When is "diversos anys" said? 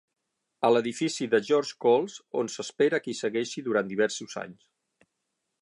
3.93-4.69